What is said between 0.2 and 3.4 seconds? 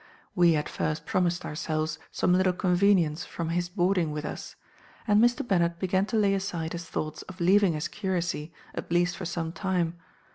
We at first promised ourselves some little convenience